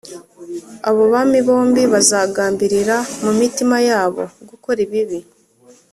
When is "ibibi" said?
4.85-5.19